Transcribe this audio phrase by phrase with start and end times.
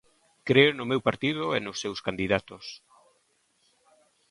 [0.49, 2.65] Creo no meu partido e nos seus candidatos.